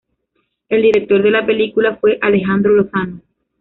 [0.69, 3.21] El director de la película fue Alejandro Lozano.